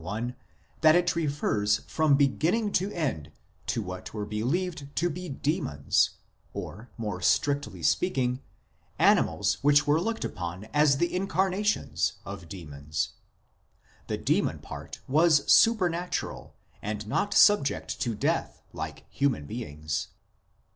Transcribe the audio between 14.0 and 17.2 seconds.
the demon part was supernatural and